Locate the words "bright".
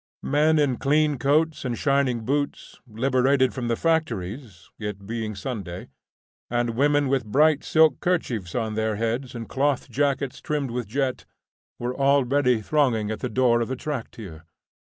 7.23-7.63